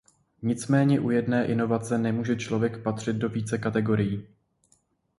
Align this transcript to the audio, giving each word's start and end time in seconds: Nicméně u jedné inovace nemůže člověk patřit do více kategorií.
Nicméně 0.41 0.99
u 0.99 1.09
jedné 1.09 1.45
inovace 1.47 1.97
nemůže 1.97 2.35
člověk 2.35 2.83
patřit 2.83 3.13
do 3.15 3.29
více 3.29 3.57
kategorií. 3.57 4.27